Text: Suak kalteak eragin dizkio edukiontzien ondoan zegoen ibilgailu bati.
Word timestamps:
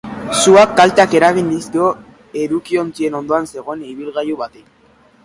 Suak 0.37 0.71
kalteak 0.79 1.13
eragin 1.19 1.51
dizkio 1.55 1.89
edukiontzien 2.45 3.19
ondoan 3.21 3.47
zegoen 3.53 3.85
ibilgailu 3.93 4.39
bati. 4.45 4.65